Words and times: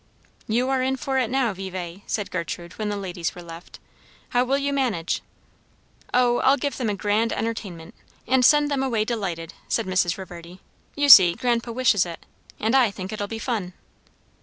"You 0.47 0.67
are 0.69 0.81
in 0.81 0.95
for 0.95 1.19
it 1.19 1.29
now, 1.29 1.53
Vevay," 1.53 2.01
said 2.07 2.31
Gertrude, 2.31 2.73
when 2.79 2.89
the 2.89 2.97
ladies 2.97 3.35
were 3.35 3.43
left. 3.43 3.77
"How 4.29 4.43
will 4.43 4.57
you 4.57 4.73
manage?" 4.73 5.21
"O, 6.11 6.37
I'll 6.39 6.57
give 6.57 6.77
them 6.77 6.89
a 6.89 6.95
grand 6.95 7.31
entertainment 7.31 7.93
and 8.25 8.43
send 8.43 8.71
them 8.71 8.81
away 8.81 9.05
delighted," 9.05 9.53
said 9.67 9.85
Mrs. 9.85 10.17
Reverdy. 10.17 10.59
"You 10.95 11.07
see, 11.07 11.35
grandpa 11.35 11.71
wishes 11.71 12.03
it; 12.07 12.25
and 12.59 12.73
I 12.75 12.89
think 12.89 13.13
it'll 13.13 13.27
be 13.27 13.37
fun." 13.37 13.73